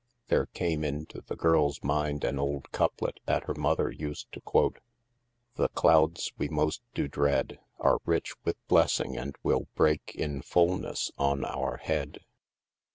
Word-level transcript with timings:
There 0.29 0.47
came 0.47 0.83
into 0.83 1.21
the 1.21 1.35
girl's 1.35 1.83
mind 1.83 2.23
an 2.23 2.39
old 2.39 2.71
couplet 2.71 3.19
that 3.27 3.43
her 3.43 3.53
mother 3.53 3.91
used 3.91 4.31
to 4.31 4.41
quote: 4.41 4.79
The 5.57 5.69
clouds 5.69 6.33
we 6.39 6.49
most 6.49 6.81
do 6.95 7.07
dread, 7.07 7.59
Are 7.77 7.99
rich 8.03 8.33
with 8.43 8.57
blessing, 8.67 9.15
and 9.15 9.35
will 9.43 9.67
break 9.75 10.15
In 10.15 10.41
fullness 10.41 11.11
on 11.19 11.45
our 11.45 11.77
head. 11.77 12.21